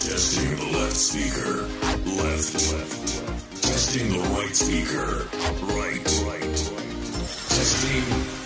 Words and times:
Testing 0.00 0.56
the 0.56 0.78
left 0.78 0.96
speaker. 0.96 1.62
Left. 2.20 2.54
left. 2.72 3.62
Testing 3.62 4.12
the 4.12 4.18
right 4.36 4.54
speaker. 4.54 5.26
Right. 5.74 6.04
Right. 6.24 6.56
Testing 7.48 8.04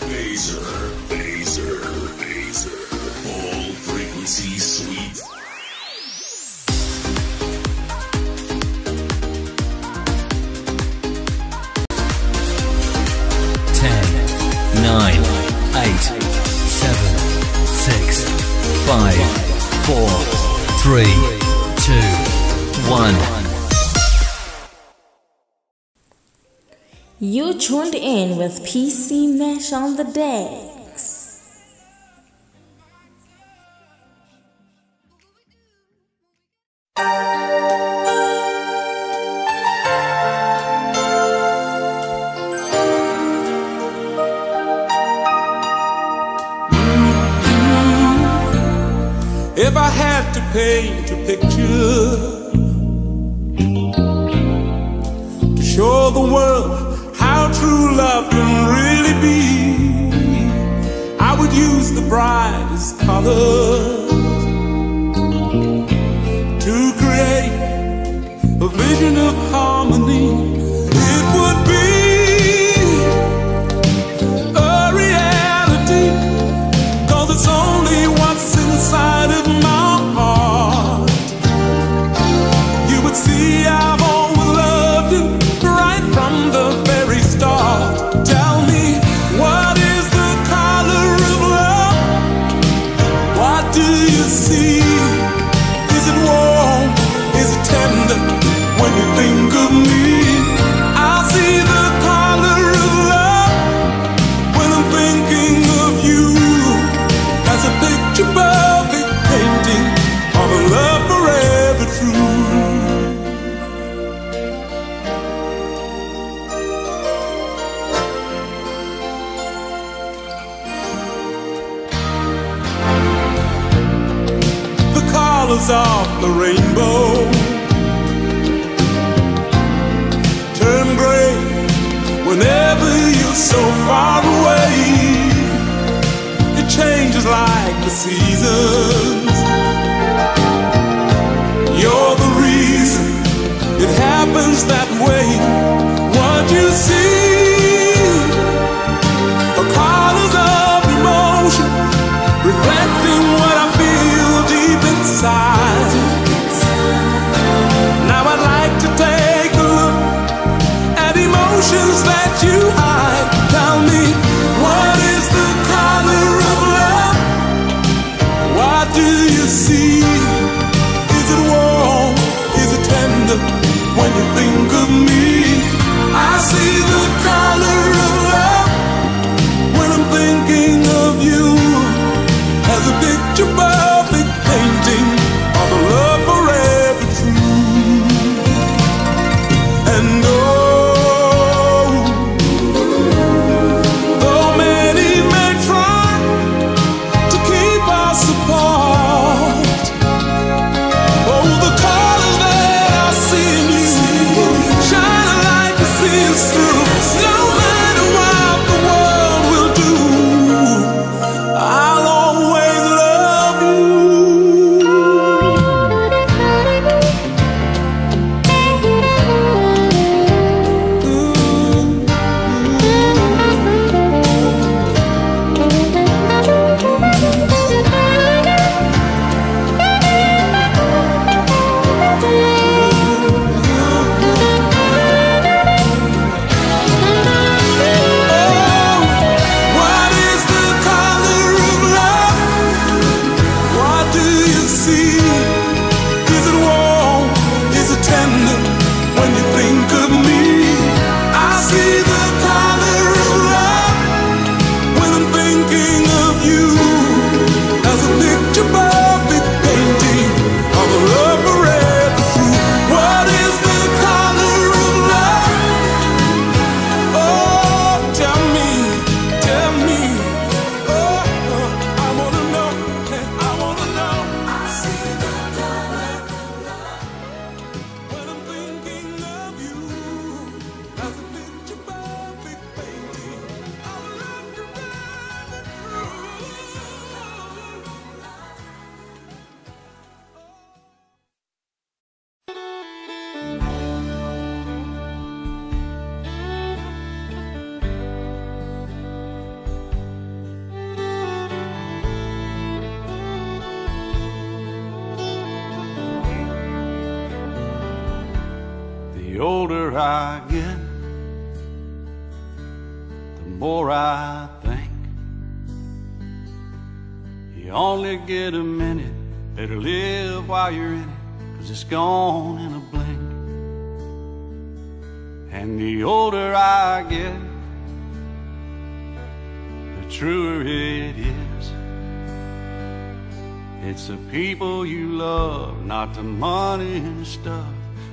phaser. 0.09 0.65
Phaser. 1.09 1.81
Phaser. 2.19 2.79
All 3.27 3.73
frequency 3.73 4.59
sweep. 4.59 5.17
Ten, 13.75 14.05
nine, 14.83 15.23
eight, 15.85 16.07
seven, 16.69 17.19
six, 17.67 18.25
five, 18.87 19.17
four. 19.87 20.50
Three, 20.83 21.05
two, 21.77 21.93
one. 22.89 23.15
You 27.21 27.53
tuned 27.59 27.95
in 27.95 28.39
with 28.39 28.63
PC 28.63 29.37
Mesh 29.39 29.75
on 29.75 29.97
the 29.97 30.05
day. 30.05 30.70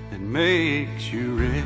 That 0.09 0.19
makes 0.19 1.11
you 1.11 1.35
rich. 1.35 1.63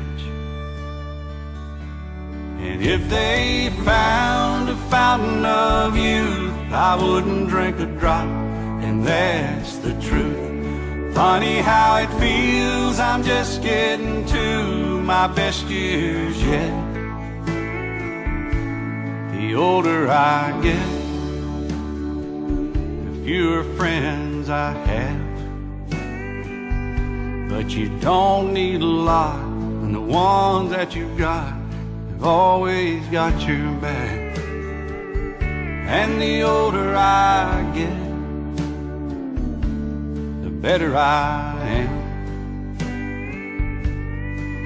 And 2.58 2.82
if 2.82 3.08
they 3.08 3.70
found 3.84 4.68
a 4.68 4.76
fountain 4.88 5.44
of 5.44 5.96
youth, 5.96 6.52
I 6.72 6.94
wouldn't 6.94 7.48
drink 7.48 7.78
a 7.80 7.86
drop, 7.86 8.26
and 8.84 9.04
that's 9.04 9.78
the 9.78 9.94
truth. 10.00 11.14
Funny 11.14 11.58
how 11.58 11.96
it 11.96 12.10
feels, 12.18 12.98
I'm 12.98 13.22
just 13.22 13.62
getting 13.62 14.24
to 14.26 15.00
my 15.02 15.26
best 15.26 15.66
years 15.66 16.40
yet. 16.42 16.72
The 19.32 19.54
older 19.54 20.08
I 20.08 20.52
get, 20.62 20.88
the 23.04 23.24
fewer 23.24 23.64
friends 23.76 24.48
I 24.48 24.72
have. 24.72 25.31
But 27.52 27.68
you 27.68 27.90
don't 28.00 28.54
need 28.54 28.80
a 28.80 28.86
lot, 28.86 29.38
and 29.38 29.94
the 29.94 30.00
ones 30.00 30.70
that 30.70 30.96
you've 30.96 31.18
got 31.18 31.52
have 32.08 32.24
always 32.24 33.06
got 33.08 33.46
your 33.46 33.70
back. 33.74 34.38
And 35.86 36.18
the 36.20 36.42
older 36.44 36.96
I 36.96 37.62
get, 37.74 37.94
the 40.42 40.50
better 40.50 40.96
I 40.96 41.60
am. 41.60 41.92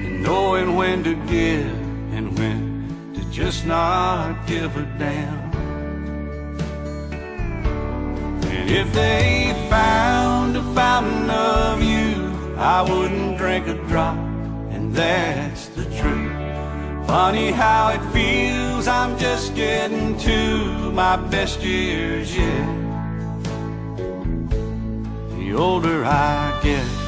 And 0.05 0.23
knowing 0.23 0.77
when 0.77 1.03
to 1.03 1.15
give 1.27 1.77
and 2.15 2.39
when 2.39 3.11
to 3.15 3.21
just 3.29 3.65
not 3.65 4.47
give 4.47 4.77
a 4.77 4.83
damn. 4.97 5.51
And 8.45 8.71
if 8.71 8.93
they 8.93 9.53
found 9.69 10.55
a 10.55 10.63
fountain 10.73 11.29
of 11.29 11.83
youth, 11.83 11.96
I 12.57 12.81
wouldn't 12.81 13.37
drink 13.37 13.67
a 13.67 13.75
drop, 13.87 14.17
and 14.71 14.91
that's 14.91 15.67
the 15.67 15.85
truth. 16.01 17.07
Funny 17.07 17.51
how 17.51 17.89
it 17.89 18.01
feels, 18.11 18.87
I'm 18.87 19.17
just 19.19 19.55
getting 19.55 20.17
to 20.17 20.91
my 20.91 21.17
best 21.17 21.61
years 21.61 22.35
yet. 22.35 22.67
The 25.37 25.53
older 25.53 26.03
I 26.03 26.59
get. 26.63 27.06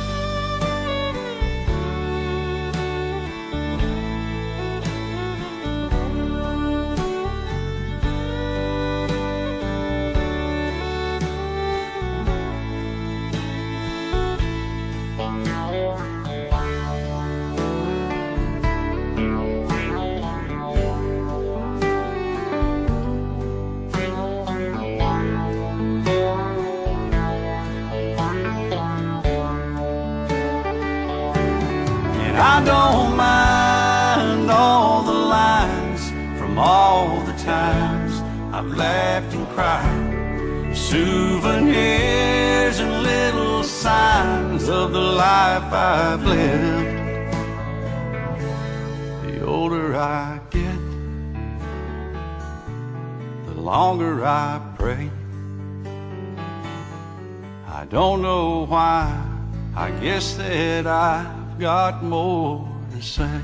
Got 61.60 62.02
more 62.02 62.66
to 62.92 63.02
say. 63.02 63.42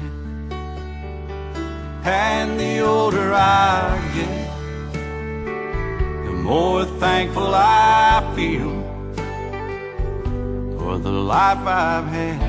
And 2.05 2.57
the 2.57 2.79
older 2.79 3.33
I 3.33 3.99
get, 4.15 4.93
the 6.25 6.31
more 6.31 6.85
thankful 6.85 7.53
I 7.53 8.23
feel 8.33 8.71
for 10.79 10.97
the 10.97 11.11
life 11.11 11.59
I've 11.67 12.07
had 12.07 12.41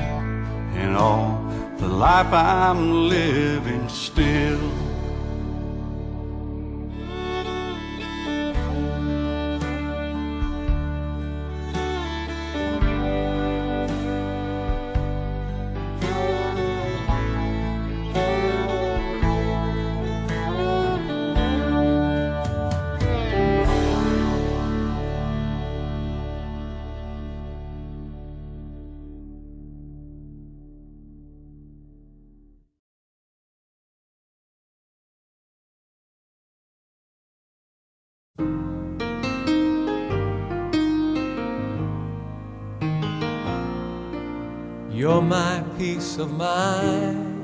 and 0.77 0.95
all 0.95 1.43
the 1.79 1.87
life 1.89 2.31
I'm 2.31 3.09
living 3.09 3.89
still. 3.89 4.86
You're 44.97 45.21
my 45.21 45.63
peace 45.77 46.17
of 46.17 46.31
mind 46.33 47.35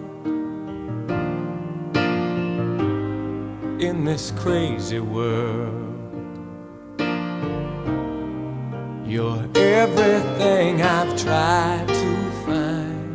in 3.79 4.05
this 4.05 4.31
crazy 4.31 4.99
world. 4.99 5.99
You're 9.05 9.45
everything 9.53 10.81
I've 10.81 11.15
tried 11.15 11.87
to 11.89 12.31
find. 12.43 13.13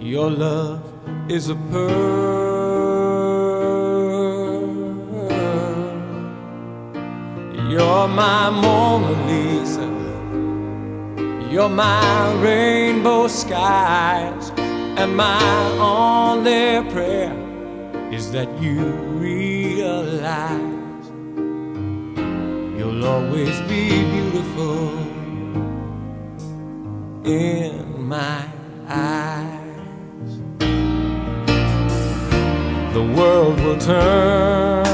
Your 0.00 0.30
love 0.30 0.84
is 1.28 1.48
a 1.48 1.56
pearl. 1.56 2.52
You're 7.68 8.06
my 8.06 8.48
Mona 8.48 9.26
Lisa. 9.26 9.91
You're 11.52 11.68
my 11.68 12.32
rainbow 12.40 13.28
skies, 13.28 14.50
and 14.56 15.14
my 15.14 15.38
only 15.78 16.82
prayer 16.90 17.36
is 18.10 18.32
that 18.32 18.48
you 18.58 18.86
realize 19.20 20.60
you'll 22.78 23.04
always 23.04 23.60
be 23.68 24.02
beautiful 24.14 24.96
in 27.22 28.08
my 28.08 28.46
eyes. 28.88 30.32
The 32.94 33.04
world 33.14 33.60
will 33.60 33.78
turn, 33.78 34.86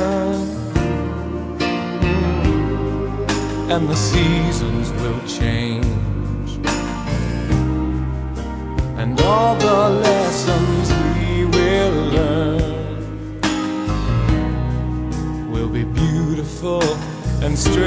and 3.70 3.88
the 3.88 3.94
seasons 3.94 4.90
will 5.00 5.20
change 5.28 5.87
and 9.08 9.20
all 9.22 9.54
the 9.56 9.88
lessons 10.06 10.90
we 11.14 11.44
will 11.46 11.94
learn 12.16 13.00
will 15.50 15.68
be 15.68 15.84
beautiful 15.84 16.82
and 17.42 17.58
strange. 17.58 17.78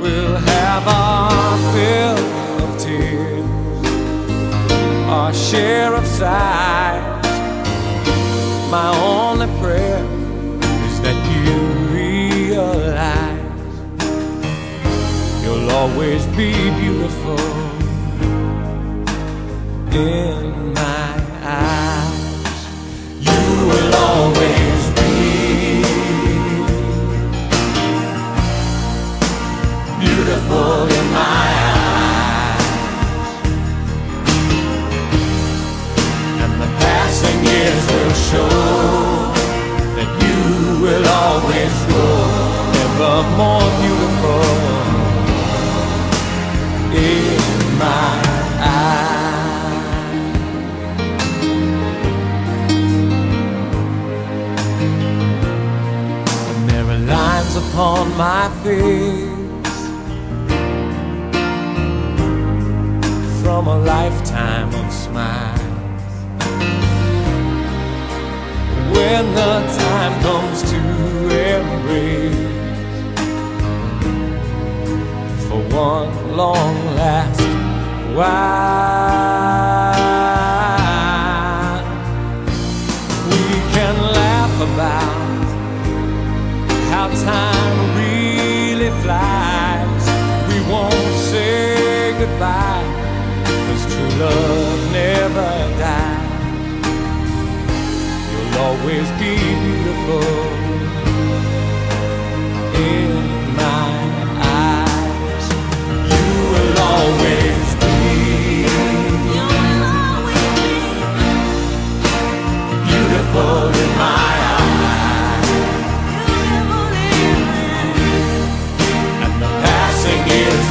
We'll 0.00 0.36
have 0.36 0.86
our 0.86 1.58
fill 1.72 2.18
of 2.62 2.70
tears, 2.78 3.86
our 5.08 5.32
share 5.34 5.94
of 5.94 6.06
sighs, 6.06 7.26
my 8.70 8.88
own. 9.02 9.37
Always 15.78 16.26
be 16.36 16.52
beautiful 16.80 17.38
in 19.92 20.74
my 20.74 21.10
eyes. 21.44 22.58
You 23.28 23.42
will 23.70 23.94
always 23.94 24.80
be 24.98 25.14
beautiful 30.02 30.72
in 30.98 31.06
my 31.22 31.46
eyes. 31.78 32.66
And 36.42 36.52
the 36.62 36.70
passing 36.82 37.40
years 37.52 37.84
will 37.92 38.16
show 38.30 38.54
that 39.96 40.10
you 40.24 40.38
will 40.84 41.06
always 41.22 41.74
grow 41.88 42.22
ever 42.84 43.16
more 43.38 43.68
beautiful 43.80 44.67
upon 57.78 58.16
my 58.16 58.48
face 58.64 59.28
from 63.40 63.68
a 63.68 63.78
lifetime 63.78 64.68
of 64.74 64.92
smiles. 64.92 65.60
When 68.94 69.24
the 69.34 69.54
time 69.78 70.14
comes 70.22 70.62
to 70.70 70.80
embrace 71.54 72.34
for 75.48 75.60
one 75.72 76.36
long 76.36 76.74
last 76.96 77.57
while, 78.18 79.94
we 83.30 83.42
can 83.74 83.94
laugh 84.18 84.56
about 84.68 85.48
how 86.90 87.06
time 87.30 87.78
really 87.96 88.90
flies. 89.02 90.04
We 90.50 90.58
won't 90.72 91.14
say 91.30 91.78
true 93.92 94.12
love 94.18 94.80
never 94.92 95.50
dies. 95.78 96.26
You'll 98.30 98.56
always 98.66 99.08
be 99.22 99.34
beautiful 99.64 100.37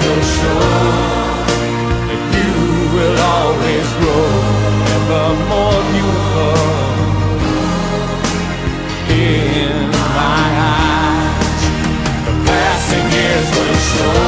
will 0.08 0.24
show 0.40 0.60
that 2.08 2.22
you 2.38 2.54
will 2.96 3.18
always 3.36 3.88
grow 4.00 4.28
ever 4.96 5.26
more 5.52 5.80
beautiful 5.92 6.58
in 9.12 9.76
my 10.16 10.48
eyes. 10.72 11.64
The 12.26 12.34
passing 12.48 13.08
years 13.18 13.48
will 13.56 13.80
show 13.92 14.20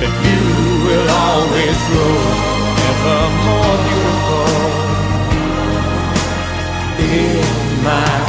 that 0.00 0.14
you 0.26 0.42
will 0.86 1.08
always 1.26 1.78
grow 1.90 2.18
ever 2.90 3.22
more 3.46 3.76
beautiful 3.88 4.46
in 7.02 7.82
my 7.82 8.25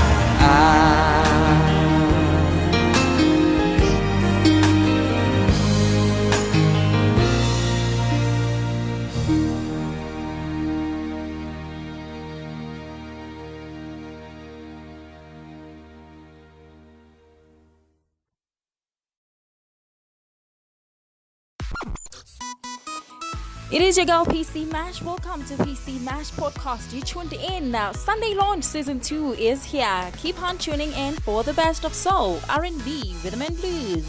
your 23.98 24.06
girl 24.06 24.26
PC 24.28 24.72
Mash. 24.72 25.02
Welcome 25.02 25.44
to 25.46 25.56
PC 25.56 26.00
Mash 26.02 26.30
Podcast. 26.30 26.94
You 26.94 27.02
tuned 27.02 27.34
in 27.34 27.72
now. 27.72 27.92
Sunday 27.94 28.36
launch 28.36 28.64
season 28.64 29.00
two 29.00 29.34
is 29.34 29.64
here. 29.64 30.12
Keep 30.18 30.40
on 30.44 30.60
tuning 30.60 30.92
in 30.92 31.16
for 31.16 31.44
the 31.44 31.54
best 31.54 31.84
of 31.84 31.96
soul, 31.96 32.40
R&B, 32.48 33.16
rhythm 33.24 33.42
and 33.42 33.58
blues. 33.58 34.06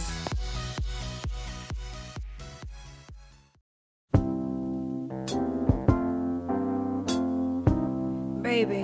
Baby, 8.43 8.83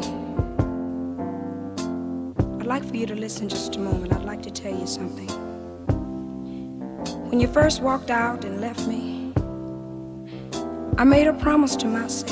I'd 2.60 2.66
like 2.66 2.82
for 2.88 2.96
you 2.96 3.04
to 3.04 3.14
listen 3.14 3.50
just 3.50 3.76
a 3.76 3.78
moment. 3.78 4.14
I'd 4.14 4.24
like 4.24 4.40
to 4.40 4.50
tell 4.50 4.74
you 4.74 4.86
something. 4.86 5.28
When 7.28 7.40
you 7.40 7.48
first 7.48 7.82
walked 7.82 8.10
out 8.10 8.46
and 8.46 8.58
left 8.62 8.86
me, 8.86 9.13
I 10.96 11.02
made 11.02 11.26
a 11.26 11.32
promise 11.32 11.74
to 11.76 11.86
myself 11.86 12.30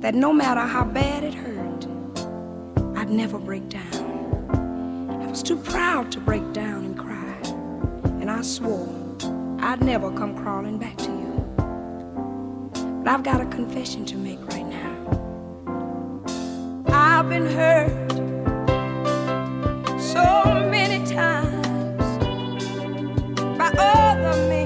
that 0.00 0.14
no 0.14 0.32
matter 0.32 0.60
how 0.60 0.84
bad 0.84 1.24
it 1.24 1.34
hurt, 1.34 1.86
I'd 2.96 3.10
never 3.10 3.40
break 3.40 3.68
down. 3.68 5.18
I 5.20 5.26
was 5.26 5.42
too 5.42 5.56
proud 5.56 6.12
to 6.12 6.20
break 6.20 6.52
down 6.52 6.84
and 6.84 6.96
cry, 6.96 7.40
and 8.20 8.30
I 8.30 8.40
swore 8.42 8.88
I'd 9.58 9.82
never 9.82 10.12
come 10.12 10.36
crawling 10.36 10.78
back 10.78 10.96
to 10.98 11.10
you. 11.10 11.44
But 13.02 13.08
I've 13.08 13.24
got 13.24 13.40
a 13.40 13.46
confession 13.46 14.04
to 14.06 14.16
make 14.16 14.38
right 14.52 14.66
now. 14.66 14.94
I've 16.86 17.28
been 17.28 17.46
hurt 17.46 18.12
so 20.00 20.44
many 20.70 21.04
times 21.04 21.98
by 23.58 23.70
other 23.76 24.48
men. 24.48 24.63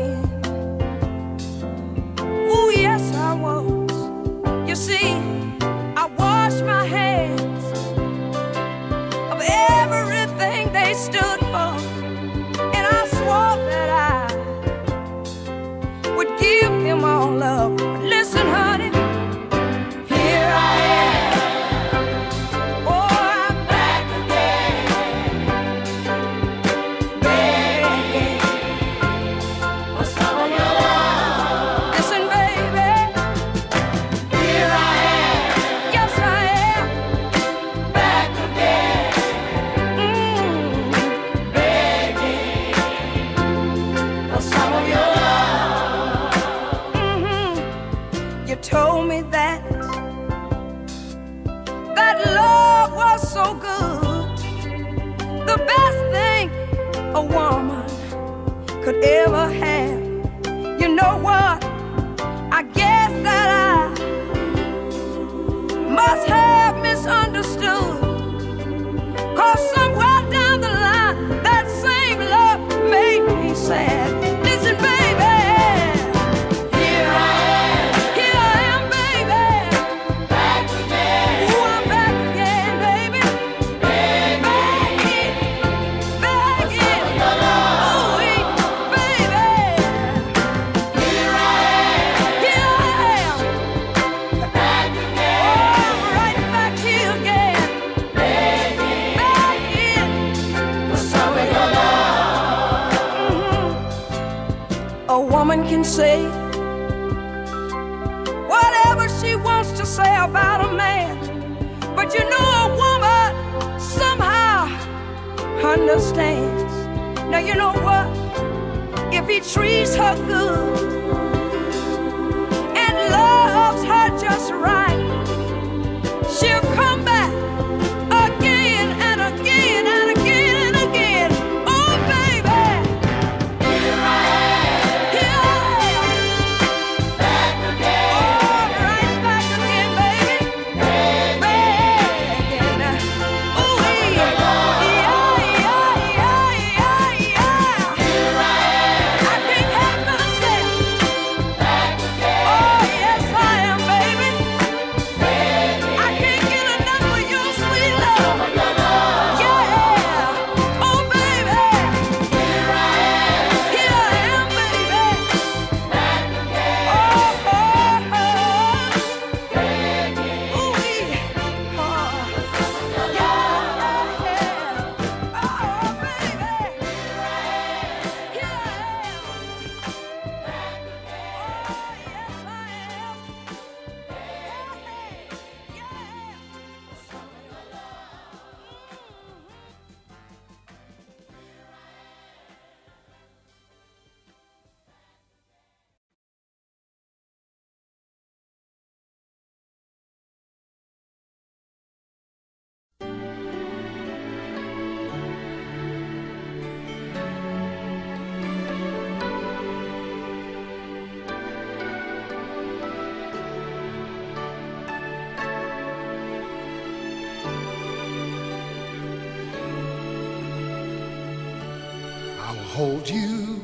hold 222.99 223.11
you 223.11 223.61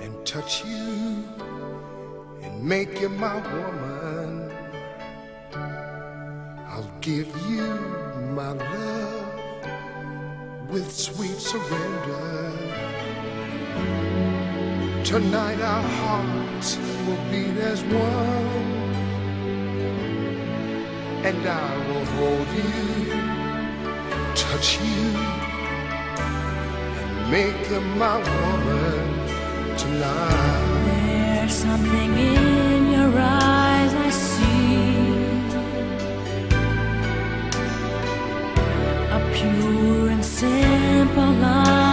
and 0.00 0.26
touch 0.26 0.64
you 0.64 1.22
and 2.42 2.62
make 2.62 2.98
you 3.00 3.10
my 3.10 3.34
woman. 3.34 4.50
I'll 6.68 6.90
give 7.02 7.28
you 7.50 7.66
my 8.34 8.52
love 8.52 9.70
with 10.70 10.90
sweet 10.90 11.38
surrender. 11.38 12.52
Tonight 15.04 15.60
our 15.60 15.82
hearts 16.00 16.78
will 17.06 17.22
beat 17.30 17.58
as 17.58 17.82
one, 17.84 18.64
and 21.28 21.46
I 21.46 21.76
will 21.88 22.06
hold 22.16 22.48
you, 22.56 22.74
touch 24.34 24.78
you 24.80 25.43
make 27.34 27.68
you 27.68 27.80
my 27.80 28.16
woman 28.16 29.06
tonight. 29.76 30.84
There's 30.86 31.52
something 31.52 32.10
in 32.32 32.92
your 32.96 33.12
eyes 33.18 33.92
I 34.06 34.10
see. 34.10 34.94
A 39.18 39.20
pure 39.34 40.10
and 40.14 40.24
simple 40.24 41.32
life. 41.46 41.83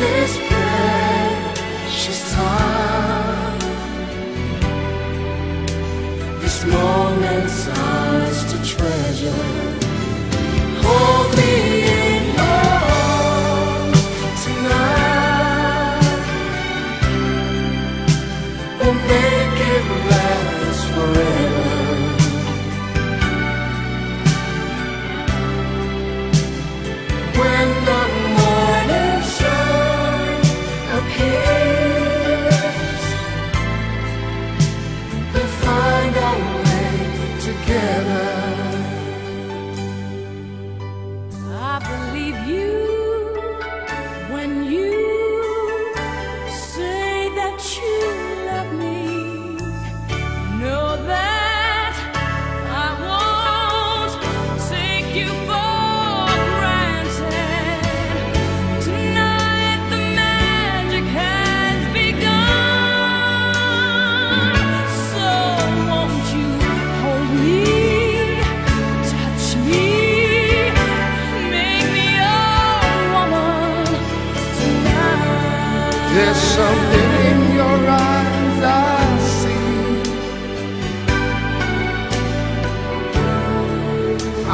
this 0.00 0.39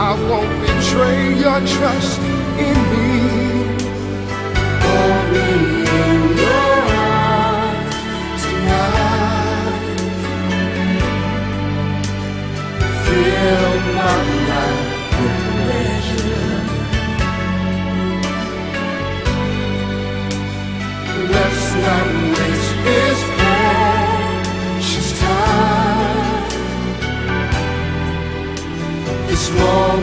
I 0.08 0.14
won't 0.30 0.60
betray 0.60 1.34
your 1.34 1.58
trust. 1.66 2.35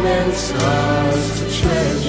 and 0.05 0.33
stars 0.33 1.39
to 1.39 1.49
change. 1.49 2.02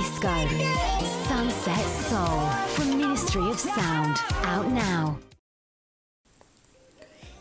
Disco. 0.00 0.32
Sunset 1.28 1.86
Soul 2.08 2.48
from 2.74 2.96
Ministry 2.96 3.46
of 3.50 3.58
Sound. 3.58 4.16
Out 4.44 4.68
now. 4.68 5.18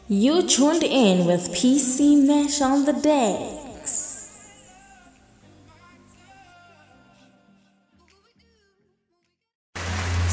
You 0.09 0.43
tuned 0.43 0.83
in 0.83 1.25
with 1.25 1.51
PC 1.53 2.25
Mesh 2.27 2.61
on 2.61 2.83
the 2.83 2.93
decks. 2.93 3.95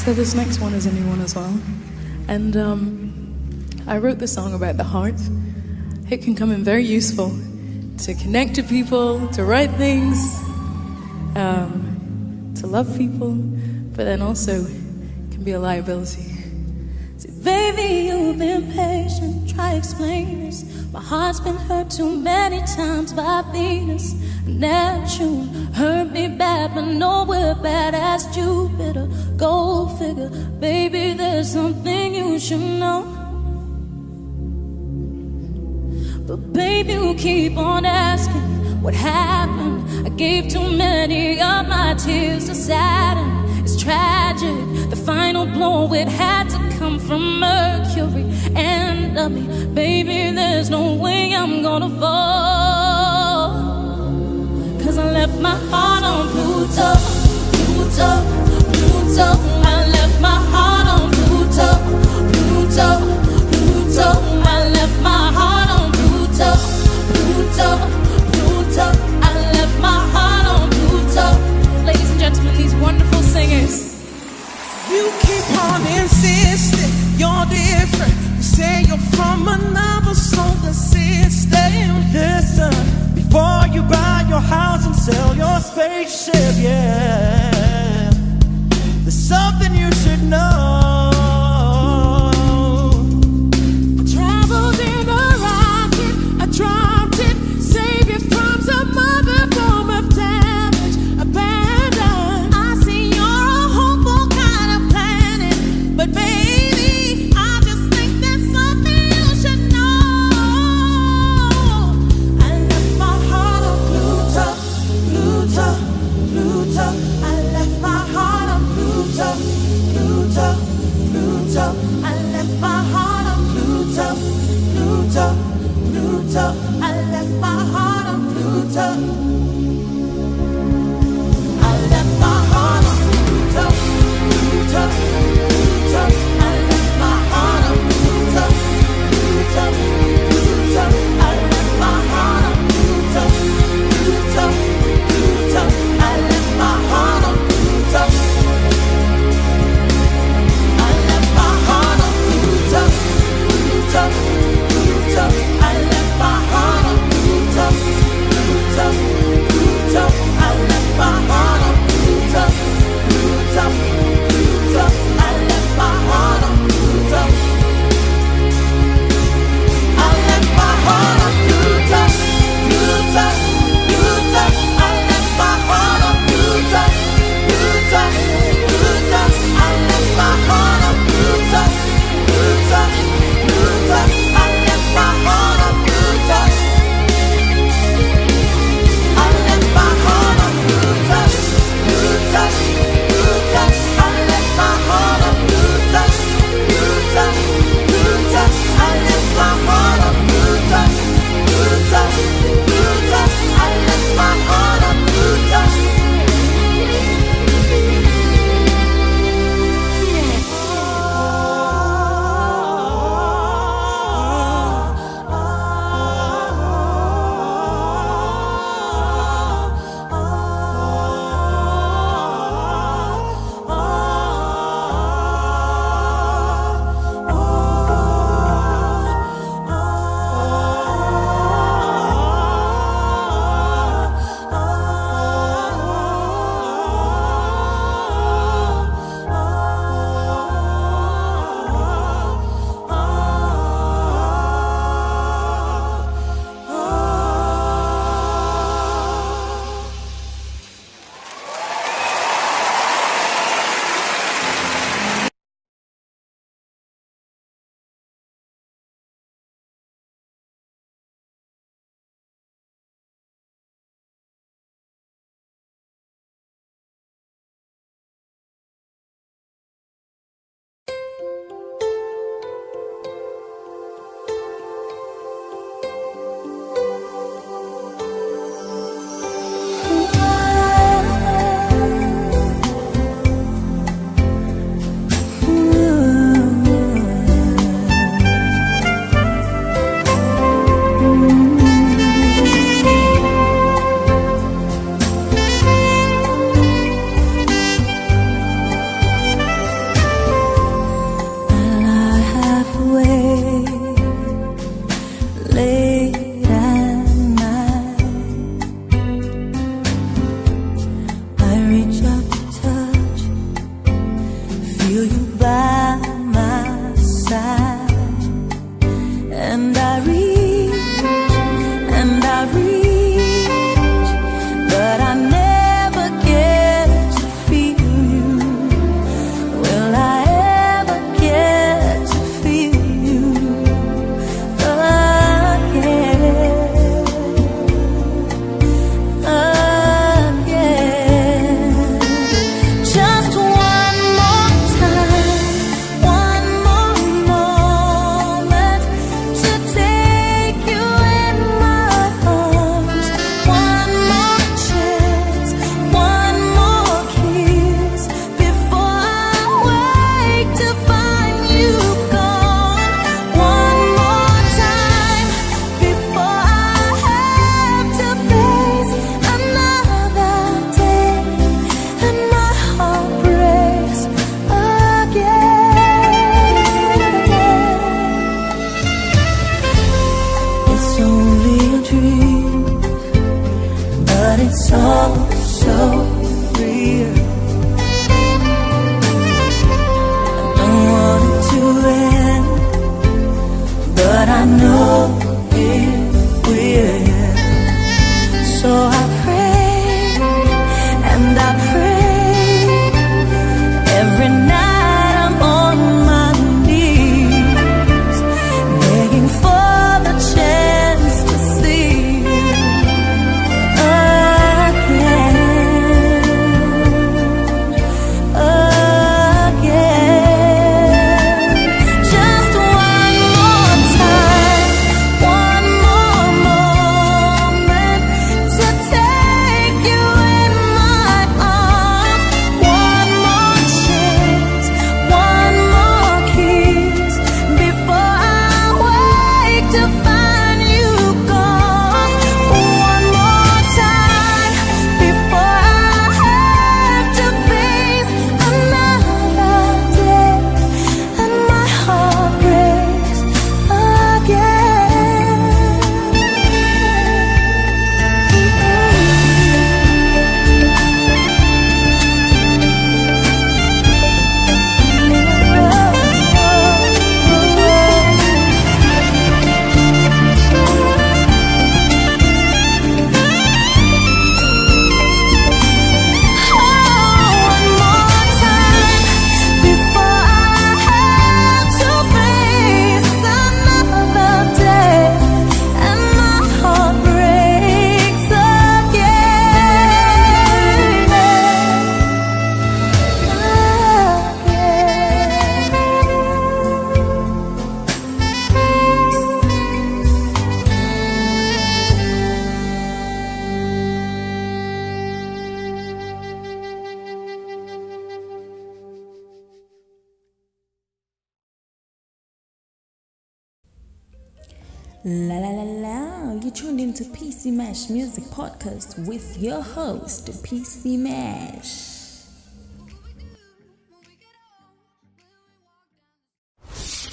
So 0.03 0.13
this 0.13 0.33
next 0.35 0.59
one 0.59 0.73
is 0.73 0.85
a 0.85 0.91
new 0.91 1.07
one 1.07 1.21
as 1.21 1.35
well, 1.35 1.59
and 2.27 2.55
um, 2.57 3.65
I 3.87 3.97
wrote 3.99 4.19
the 4.19 4.27
song 4.27 4.53
about 4.53 4.77
the 4.77 4.83
heart. 4.83 5.19
It 6.09 6.21
can 6.23 6.35
come 6.35 6.51
in 6.51 6.63
very 6.63 6.85
useful 6.85 7.29
to 7.99 8.13
connect 8.13 8.55
to 8.55 8.63
people, 8.63 9.27
to 9.29 9.43
write 9.43 9.71
things, 9.71 10.17
um, 11.35 11.86
to 12.61 12.67
love 12.67 12.97
people, 12.97 13.33
but 13.33 14.05
then 14.05 14.21
also 14.21 14.65
can 14.65 15.43
be 15.43 15.51
a 15.51 15.59
liability. 15.59 16.23
See, 17.17 17.31
Baby, 17.43 18.07
you've 18.07 18.37
been 18.37 18.71
patient, 18.71 19.49
try 19.49 19.73
explain 19.73 20.45
this. 20.45 20.63
My 20.91 21.01
heart's 21.01 21.39
been 21.39 21.55
hurt 21.55 21.91
too 21.91 22.15
many 22.17 22.59
times 22.61 23.13
by 23.13 23.43
Venus. 23.51 24.15
Neptune 24.45 25.47
hurt 25.73 26.11
me 26.11 26.27
bad, 26.29 26.73
but 26.73 26.85
nowhere 26.85 27.53
bad 27.55 27.93
as 27.93 28.25
Jupiter. 28.35 29.07
Go 29.35 29.87
figure, 29.99 30.29
baby, 30.59 31.13
there's 31.13 31.51
something 31.51 32.15
you 32.15 32.39
should 32.39 32.59
know. 32.59 33.13
But 36.25 36.53
baby, 36.53 36.93
you 36.93 37.13
keep 37.15 37.57
on 37.57 37.85
asking 37.85 38.56
what 38.81 38.93
happened. 38.93 40.05
I 40.05 40.09
gave 40.09 40.49
too 40.49 40.67
many 40.71 41.41
of 41.41 41.67
my 41.67 41.95
tears 41.97 42.45
to 42.45 42.55
Saturn. 42.55 43.31
It's 43.63 43.81
tragic. 43.81 44.89
The 44.89 44.95
final 44.95 45.45
blow, 45.45 45.93
it 45.93 46.07
had 46.07 46.49
to 46.49 46.77
come 46.77 46.99
from 46.99 47.39
Mercury 47.39 48.25
and 48.55 49.15
love 49.15 49.31
me. 49.31 49.45
Baby, 49.73 50.31
there's 50.35 50.69
no 50.69 50.93
way 50.93 51.33
I'm 51.33 51.61
gonna 51.61 51.89
fall. 51.99 53.47
Cause 54.83 54.97
I 54.97 55.11
left 55.11 55.39
my 55.39 55.57
heart 55.71 56.03
on 56.03 56.27
Pluto, 56.29 56.89
Pluto, 57.57 58.09
Pluto. 58.73 59.27
I 59.73 59.87
left 59.95 60.21
my 60.21 60.39
heart 60.51 60.76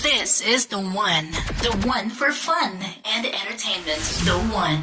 This 0.03 0.41
is 0.47 0.67
the 0.67 0.81
one. 0.81 1.31
The 1.63 1.73
one 1.87 2.11
for 2.11 2.33
fun 2.33 2.79
and 3.05 3.25
entertainment. 3.25 4.01
The 4.25 4.39
one. 4.53 4.83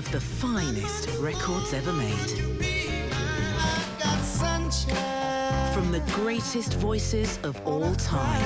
of 0.00 0.12
the 0.12 0.20
finest 0.20 1.10
records 1.18 1.74
ever 1.74 1.92
made. 1.92 2.30
From 5.74 5.92
the 5.92 6.02
greatest 6.12 6.72
voices 6.74 7.38
of 7.42 7.60
all 7.66 7.94
time. 7.96 8.40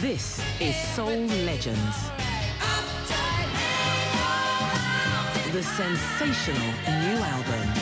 This 0.00 0.42
is 0.60 0.76
Soul 0.96 1.20
Legends. 1.46 1.96
The 5.52 5.62
sensational 5.62 6.72
new 7.04 7.18
album. 7.22 7.81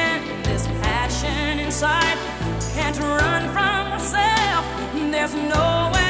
inside. 1.71 2.17
Can't 2.73 2.99
run 2.99 3.43
from 3.53 3.91
myself. 3.91 4.65
There's 5.09 5.33
no 5.33 5.89
way. 5.93 6.00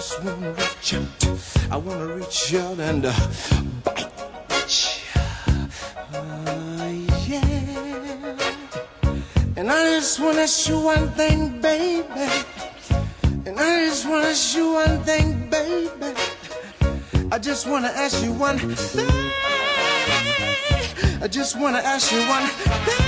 just 0.00 0.24
wanna 0.24 0.52
reach 0.52 0.94
out. 0.94 1.70
I 1.70 1.76
wanna 1.76 2.06
reach 2.16 2.54
out 2.54 2.78
and 2.80 3.04
uh, 3.04 3.12
bite. 3.84 5.04
Uh, 6.14 6.88
yeah. 7.28 8.36
And 9.58 9.70
I 9.70 10.00
just 10.00 10.18
wanna 10.18 10.48
show 10.48 10.80
one 10.80 11.10
thing, 11.10 11.60
baby. 11.60 12.30
And 13.44 13.60
I 13.60 13.84
just 13.84 14.08
wanna 14.08 14.34
show 14.34 14.72
one 14.72 15.04
thing, 15.04 15.50
baby. 15.50 16.14
I 17.30 17.38
just 17.38 17.66
wanna 17.66 17.88
ask 17.88 18.24
you 18.24 18.32
one 18.32 18.58
thing. 18.58 19.30
I 21.20 21.28
just 21.28 21.58
wanna 21.60 21.82
ask 21.84 22.10
you 22.10 22.20
one 22.20 22.46
thing. 22.46 23.04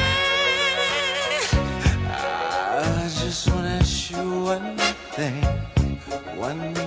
I 2.20 3.10
just 3.24 3.48
wanna 3.48 3.80
ask 3.80 4.10
you 4.10 4.44
one 4.44 4.76
thing. 5.16 5.62
One 6.42 6.81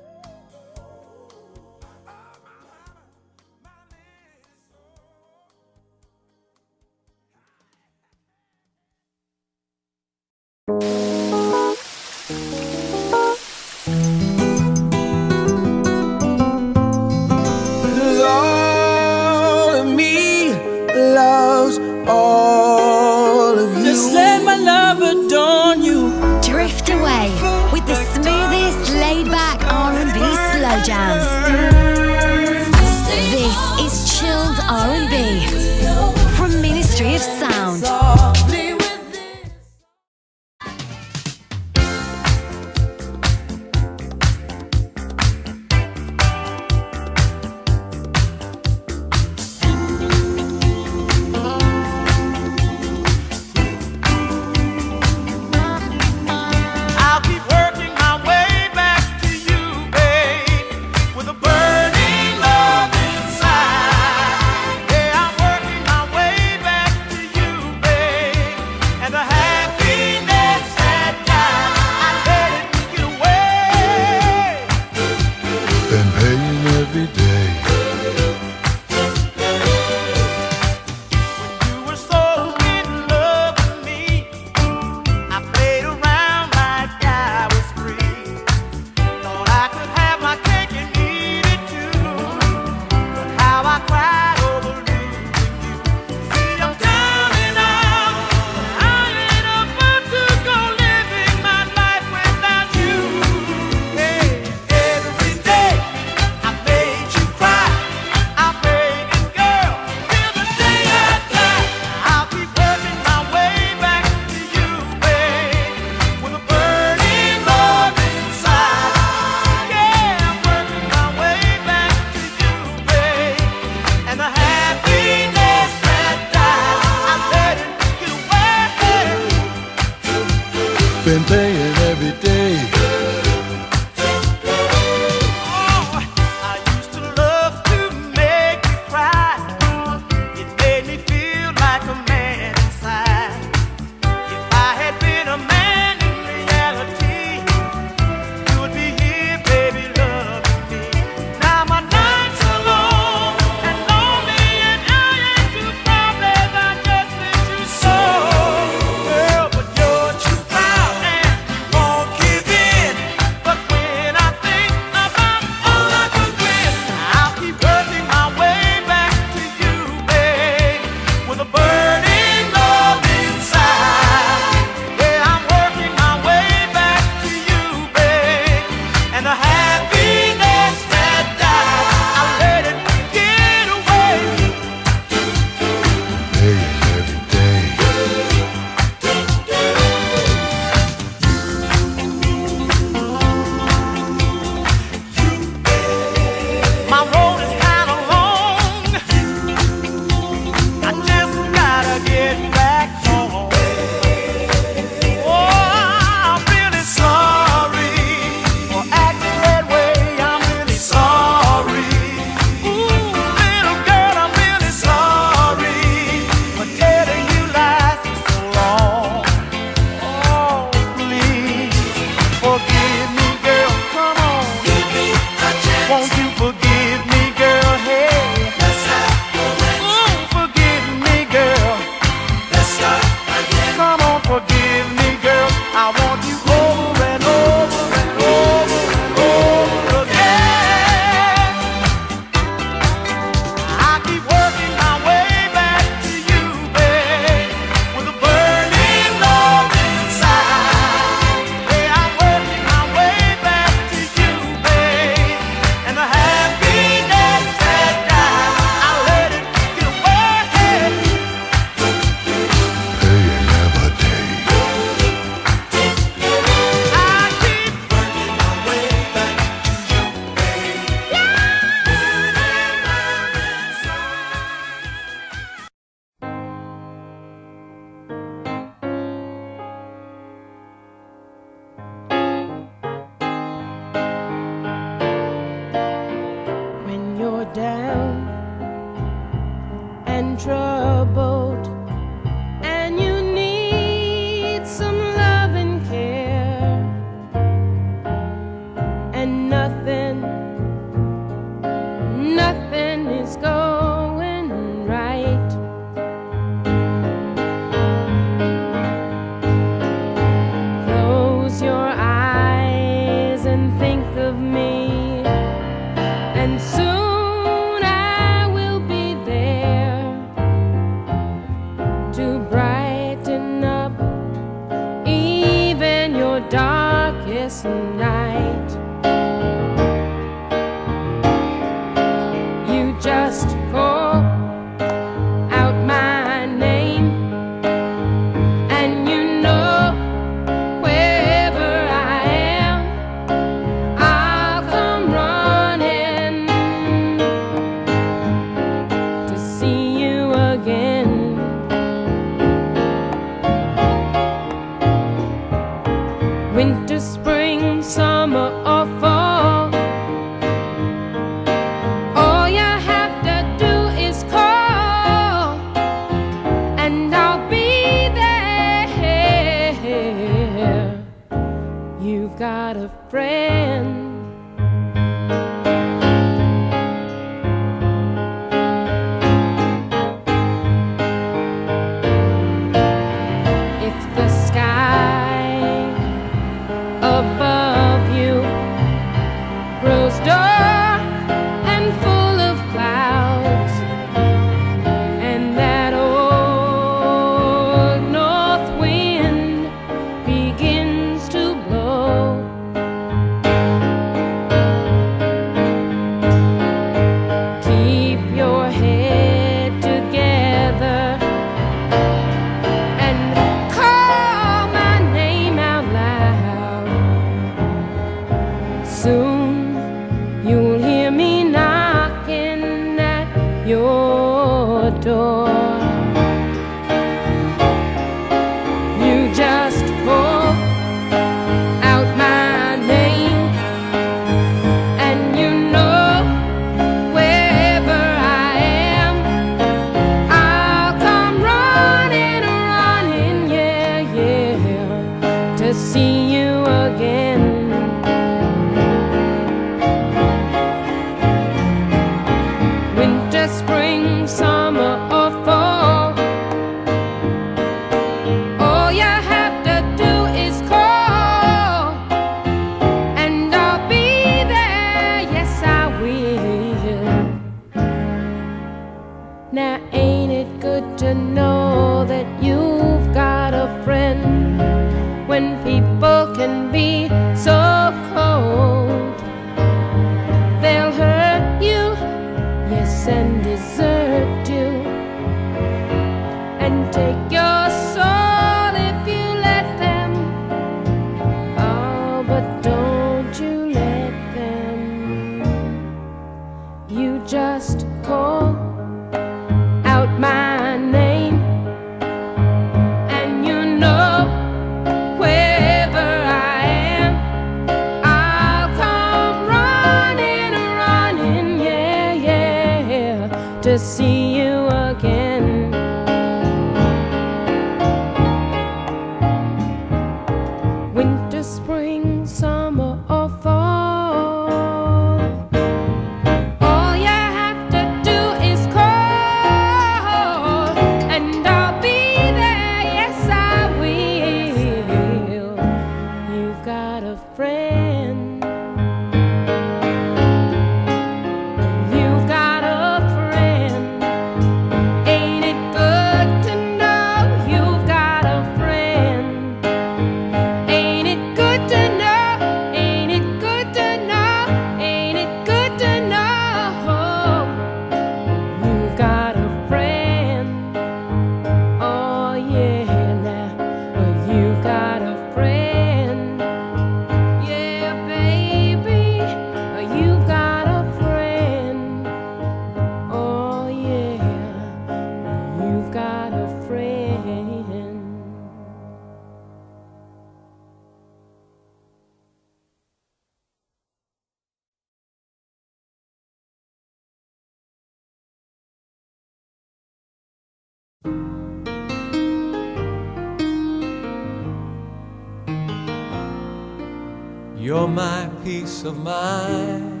peace 598.80 598.86
of 598.86 598.98
mind 598.98 600.00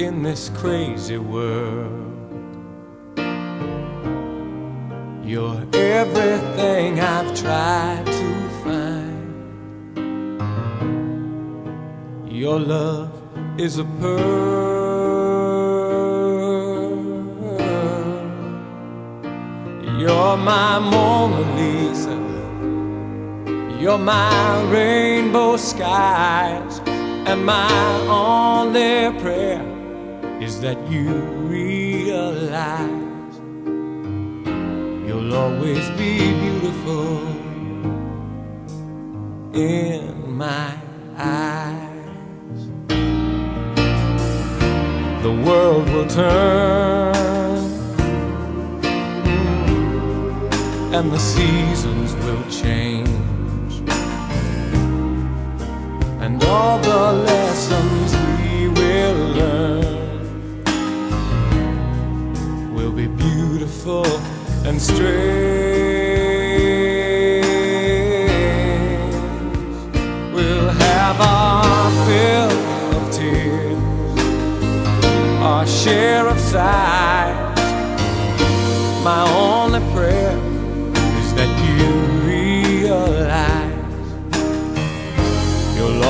in 0.00 0.22
this 0.22 0.50
crazy 0.50 1.18
world. 1.18 1.67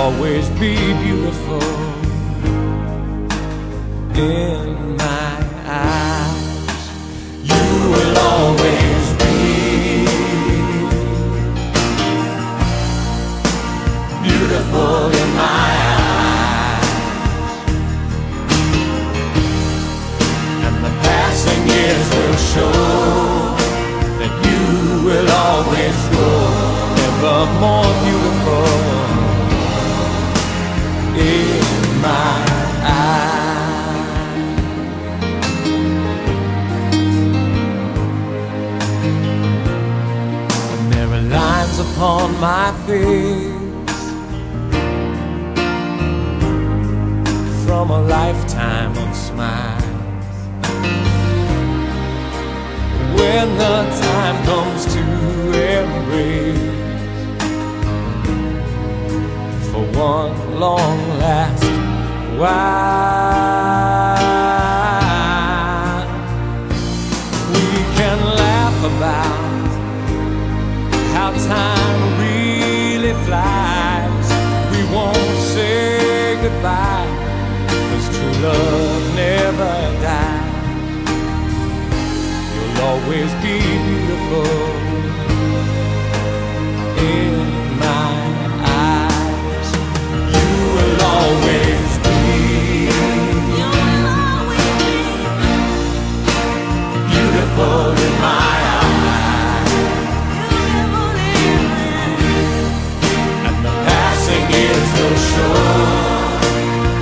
Always 0.08 0.48
be 0.58 0.74
beautiful 1.04 1.62
in 4.14 4.96
my 4.96 5.34
eyes. 5.66 6.82
You 7.50 7.66
will 7.92 8.16
always 8.32 9.04
be 9.22 9.38
beautiful 14.26 15.10
in 15.22 15.28
my 15.44 15.70
eyes. 16.00 16.88
And 20.66 20.76
the 20.86 20.92
passing 21.04 21.62
years 21.74 22.06
will 22.16 22.38
show 22.54 22.78
that 24.20 24.32
you 24.46 24.62
will 25.06 25.30
always 25.46 25.98
grow 26.12 26.48
ever 27.08 27.40
more 27.60 27.90
beautiful 28.04 28.87
upon 41.98 42.30
my 42.40 42.70
face 42.86 43.50
from 47.64 47.90
a 47.90 48.00
lifetime 48.02 48.96
of 48.96 49.16
smiles. 49.16 49.82
When 53.18 53.46
the 53.58 53.78
time 54.00 54.36
comes 54.44 54.86
to 54.94 55.02
embrace 55.80 56.68
for 59.72 59.84
one 59.98 60.34
long 60.60 60.98
last 61.18 61.64
while. 62.38 63.08
We 67.54 67.68
can 67.98 68.18
laugh 68.42 68.78
about 68.84 69.48
how 71.12 71.30
time 71.32 71.87
flies. 73.28 74.28
We 74.72 74.80
won't 74.94 75.38
say 75.54 76.40
goodbye, 76.40 77.12
cause 77.88 78.06
true 78.16 78.36
love 78.42 79.04
never 79.14 79.74
dies. 80.06 81.08
You'll 82.54 82.78
always 82.90 83.30
be 83.44 83.58
beautiful 83.88 84.77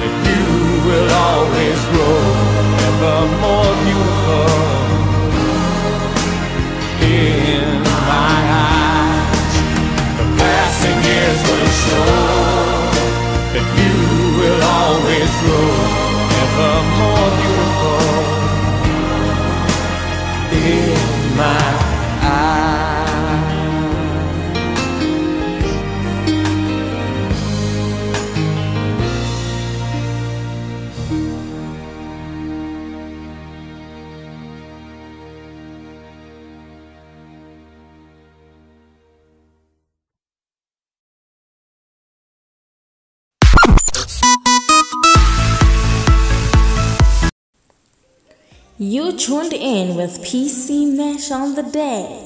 that 0.01 0.15
you 0.31 0.45
will 0.87 1.11
always 1.29 1.81
grow 1.93 2.21
ever 2.89 3.19
more 3.43 3.73
beautiful 3.85 4.51
in 7.03 7.83
my 8.11 8.39
eyes. 8.65 9.55
The 10.19 10.27
passing 10.41 10.99
years 11.11 11.41
will 11.49 11.71
show 11.85 12.13
that 13.55 13.69
you 13.81 13.97
will 14.41 14.63
always 14.79 15.31
grow 15.43 15.73
ever 16.43 16.75
more 16.99 17.29
beautiful 17.41 18.26
in 49.77 49.95
with 49.95 50.23
PC 50.23 50.91
Mash 50.97 51.31
on 51.31 51.55
the 51.55 51.63
decks. 51.63 52.26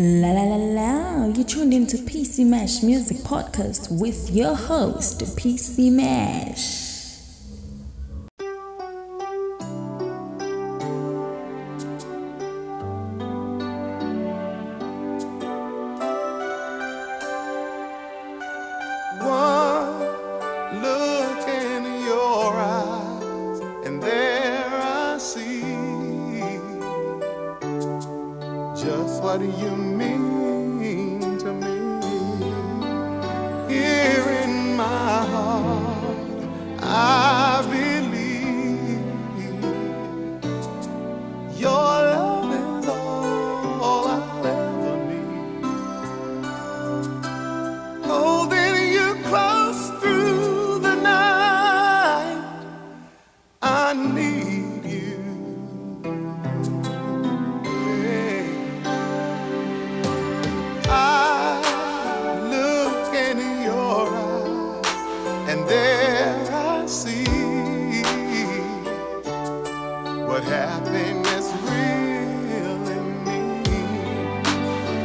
La 0.00 0.30
la 0.30 0.44
la 0.44 0.56
la, 0.56 1.26
you 1.26 1.42
tuned 1.42 1.74
into 1.74 1.96
PC 1.96 2.46
Mash 2.46 2.84
Music 2.84 3.16
Podcast 3.16 3.90
with 3.90 4.30
your 4.30 4.54
host, 4.54 5.18
PC 5.36 5.90
Mash. 5.90 6.87
what 70.38 70.46
happiness 70.52 71.52
really 71.64 73.00
means. 73.24 73.68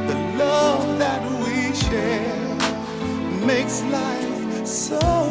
The 0.07 0.37
love 0.37 0.99
that 0.99 1.23
we 1.43 1.73
share 1.73 2.55
makes 3.43 3.81
life 3.83 4.67
so. 4.67 5.22